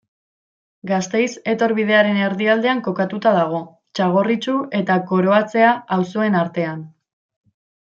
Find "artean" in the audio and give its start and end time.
6.45-6.87